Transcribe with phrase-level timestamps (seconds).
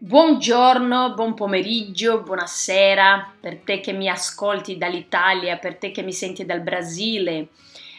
[0.00, 6.44] Buongiorno, buon pomeriggio, buonasera per te che mi ascolti dall'Italia, per te que me sente
[6.44, 7.48] dal Brasile.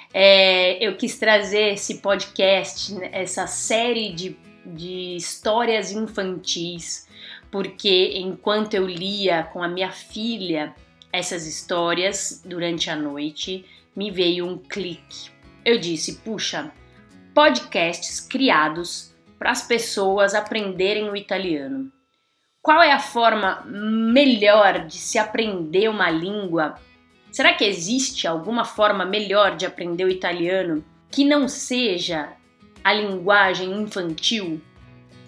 [0.10, 7.06] É, eu quis trazer esse podcast, essa série de, de histórias infantis,
[7.52, 10.74] porque enquanto eu lia com a minha filha
[11.12, 15.32] essas histórias durante a noite, me veio um clique.
[15.66, 16.72] Eu disse: puxa,
[17.34, 21.90] podcasts criados para as pessoas aprenderem o italiano.
[22.62, 26.76] Qual é a forma melhor de se aprender uma língua?
[27.32, 32.34] Será que existe alguma forma melhor de aprender o italiano que não seja
[32.84, 34.62] a linguagem infantil?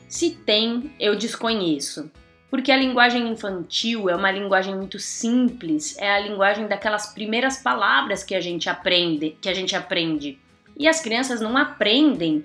[0.09, 2.11] Se tem, eu desconheço.
[2.49, 8.25] Porque a linguagem infantil é uma linguagem muito simples, é a linguagem daquelas primeiras palavras
[8.25, 10.38] que a gente aprende, que a gente aprende.
[10.77, 12.43] E as crianças não aprendem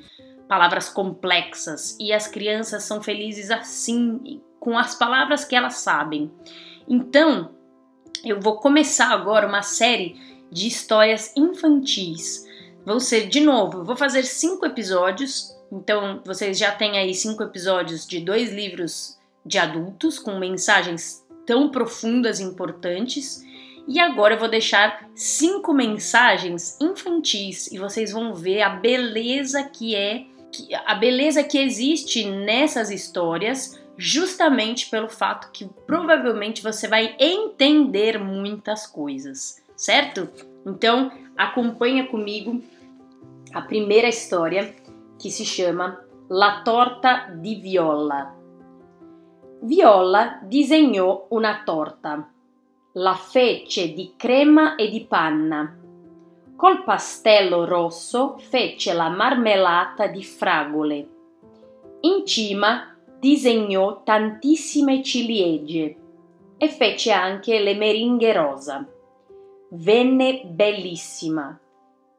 [0.49, 6.31] palavras complexas e as crianças são felizes assim, com as palavras que elas sabem.
[6.88, 7.51] Então,
[8.25, 10.16] eu vou começar agora uma série
[10.51, 12.47] de histórias infantis.
[12.85, 15.55] Vão ser, de novo, vou fazer cinco episódios.
[15.73, 21.71] Então, vocês já têm aí cinco episódios de dois livros de adultos com mensagens tão
[21.71, 23.45] profundas e importantes.
[23.88, 29.95] E agora eu vou deixar cinco mensagens infantis e vocês vão ver a beleza que
[29.95, 30.27] é,
[30.85, 38.87] a beleza que existe nessas histórias justamente pelo fato que provavelmente você vai entender muitas
[38.87, 40.29] coisas, certo?
[40.66, 42.63] Então, acompanha comigo
[43.53, 44.75] a primeira história
[45.19, 48.35] que se chama La torta di Viola.
[49.63, 52.29] Viola disegnò una torta.
[52.95, 55.85] La fece di crema e di panna.
[56.57, 61.09] Col pastello rosso fece la marmellata di fragole.
[62.01, 65.97] In cima disegnò tantissime ciliegie
[66.56, 68.87] e fece anche le meringhe rosa.
[69.69, 71.60] Venne bellissima.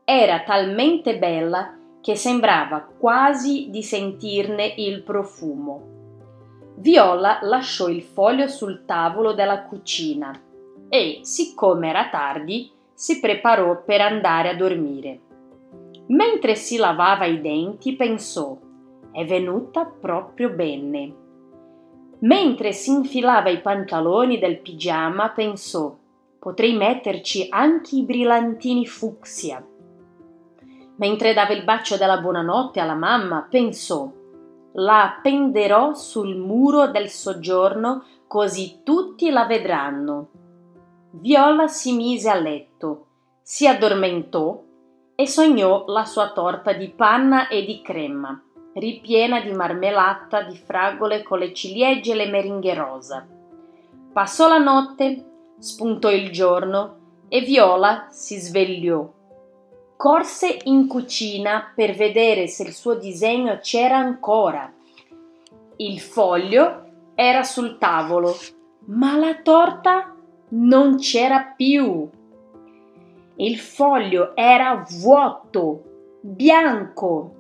[0.06, 5.96] Era talmente bella che sembrava quasi di sentirne il profumo.
[6.76, 10.40] Viola lasciò il foglio sul tavolo della cucina
[10.90, 15.20] e, siccome era tardi, si preparò per andare a dormire.
[16.08, 18.58] Mentre si lavava i denti, pensò
[19.12, 21.14] è venuta proprio bene.
[22.22, 25.96] Mentre si infilava i pantaloni del pigiama pensò
[26.40, 29.64] potrei metterci anche i brillantini fucsia.
[30.96, 34.12] Mentre dava il bacio della buonanotte alla mamma pensò
[34.74, 40.30] la appenderò sul muro del soggiorno così tutti la vedranno.
[41.20, 43.06] Viola si mise a letto,
[43.42, 44.62] si addormentò
[45.16, 48.40] e sognò la sua torta di panna e di crema
[48.80, 53.26] ripiena di marmellata di fragole con le ciliegie e le meringhe rosa.
[54.14, 55.26] Passò la notte,
[55.60, 56.96] spuntò il giorno
[57.28, 59.12] e Viola si svegliò.
[59.96, 64.72] Corse in cucina per vedere se il suo disegno c'era ancora.
[65.78, 66.84] Il foglio
[67.16, 68.36] era sul tavolo,
[68.86, 70.17] ma la torta
[70.50, 72.10] non c'era più.
[73.36, 75.84] Il foglio era vuoto,
[76.22, 77.38] bianco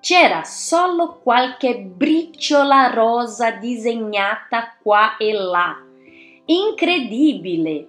[0.00, 5.76] c'era solo qualche briciola rosa disegnata qua e là.
[6.46, 7.88] Incredibile!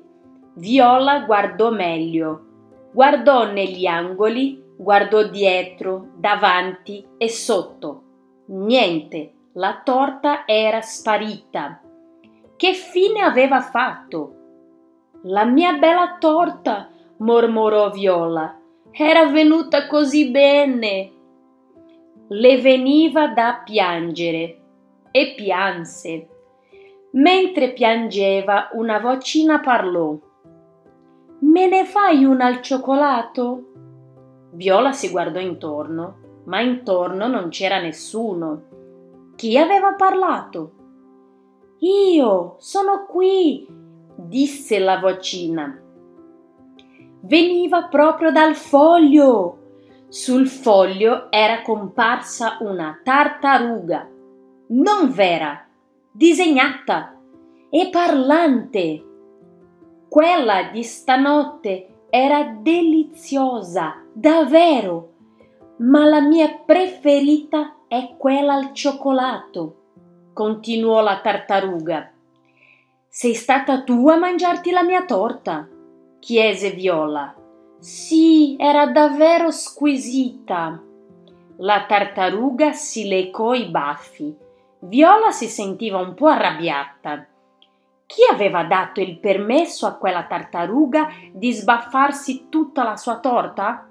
[0.56, 2.46] Viola guardò meglio.
[2.92, 8.02] Guardò negli angoli, guardò dietro, davanti e sotto.
[8.48, 11.82] Niente, la torta era sparita.
[12.60, 14.34] Che fine aveva fatto?
[15.24, 16.90] La mia bella torta,
[17.20, 18.60] mormorò Viola.
[18.92, 21.12] Era venuta così bene
[22.28, 24.60] le veniva da piangere
[25.10, 26.28] e pianse.
[27.12, 30.18] Mentre piangeva, una vocina parlò.
[31.40, 33.72] Me ne fai una al cioccolato?
[34.52, 38.64] Viola si guardò intorno, ma intorno non c'era nessuno.
[39.38, 40.79] Chi aveva parlato?
[41.82, 43.66] Io sono qui,
[44.16, 45.82] disse la vocina.
[47.22, 49.58] Veniva proprio dal foglio.
[50.10, 54.10] Sul foglio era comparsa una tartaruga,
[54.70, 55.66] non vera,
[56.12, 57.16] disegnata
[57.70, 59.06] e parlante.
[60.10, 65.14] Quella di stanotte era deliziosa, davvero,
[65.78, 69.79] ma la mia preferita è quella al cioccolato,
[70.34, 72.12] continuò la tartaruga.
[73.08, 75.68] Sei stata tu a mangiarti la mia torta?
[76.20, 77.36] chiese Viola.
[77.80, 80.82] Sì, era davvero squisita.
[81.58, 84.48] La tartaruga si lecò i baffi
[84.82, 87.28] Viola si sentiva un po' arrabbiata.
[88.06, 93.90] Chi aveva dato il permesso a quella tartaruga di sbaffarsi tutta la sua torta?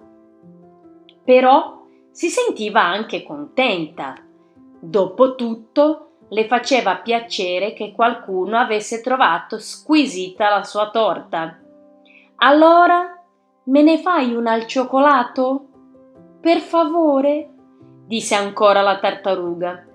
[1.23, 4.15] Però si sentiva anche contenta.
[4.81, 11.59] Dopotutto le faceva piacere che qualcuno avesse trovato squisita la sua torta.
[12.37, 13.23] Allora
[13.65, 15.67] me ne fai una al cioccolato?
[16.41, 17.51] Per favore?
[18.07, 19.87] disse ancora la tartaruga.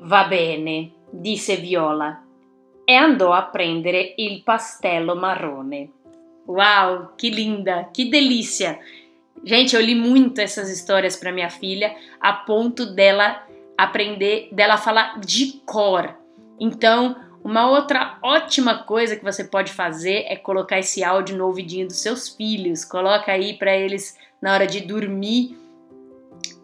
[0.00, 2.24] Va bene, disse Viola
[2.84, 5.90] e andò a prendere il pastello marrone.
[6.46, 8.76] Uau, que linda, que delícia!
[9.44, 13.46] Gente, eu li muito essas histórias para minha filha a ponto dela
[13.76, 16.14] aprender, dela falar de cor.
[16.58, 21.86] Então, uma outra ótima coisa que você pode fazer é colocar esse áudio no ouvidinho
[21.86, 22.84] dos seus filhos.
[22.84, 25.58] Coloca aí para eles na hora de dormir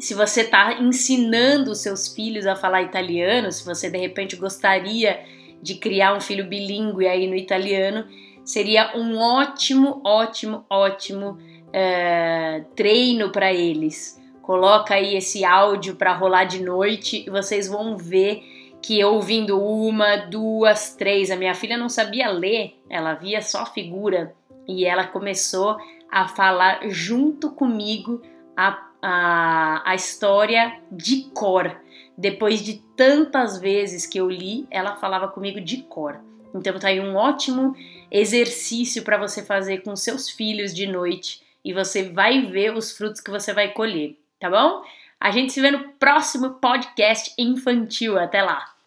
[0.01, 5.21] se você está ensinando os seus filhos a falar italiano, se você de repente gostaria
[5.63, 8.07] de criar um filho bilíngue aí no italiano,
[8.43, 11.39] seria um ótimo, ótimo, ótimo
[11.71, 14.21] uh, treino para eles.
[14.43, 18.43] Coloca aí esse áudio para rolar de noite e vocês vão ver
[18.83, 24.35] que ouvindo uma, duas, três, a minha filha não sabia ler, ela via só figura
[24.67, 25.77] e ela começou
[26.11, 28.23] a falar junto comigo
[28.57, 31.77] a a, a história de cor.
[32.17, 36.21] Depois de tantas vezes que eu li, ela falava comigo de cor.
[36.55, 37.75] Então tá aí um ótimo
[38.11, 43.21] exercício para você fazer com seus filhos de noite e você vai ver os frutos
[43.21, 44.83] que você vai colher, tá bom?
[45.21, 48.19] A gente se vê no próximo podcast infantil.
[48.19, 48.80] Até lá!